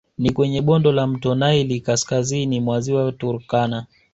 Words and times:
Ni 0.17 0.29
kwenye 0.29 0.61
bonde 0.61 0.91
la 0.91 1.07
mto 1.07 1.35
Nile 1.35 1.79
kaskazini 1.79 2.59
mwa 2.59 2.81
ziwa 2.81 3.11
Turkana 3.11 3.85